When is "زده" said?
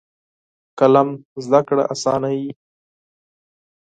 1.45-1.61